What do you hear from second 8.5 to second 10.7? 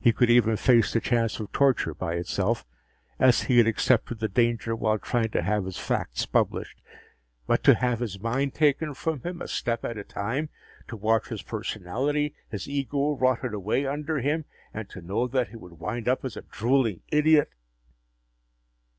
taken from him, a step at a time